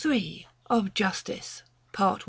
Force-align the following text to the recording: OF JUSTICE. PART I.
OF 0.67 0.95
JUSTICE. 0.95 1.61
PART 1.91 2.17
I. 2.17 2.19